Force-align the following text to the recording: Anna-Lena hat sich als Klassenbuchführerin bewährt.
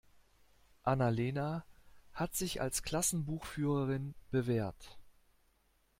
Anna-Lena 0.83 1.63
hat 2.13 2.33
sich 2.33 2.59
als 2.59 2.81
Klassenbuchführerin 2.81 4.15
bewährt. 4.31 4.97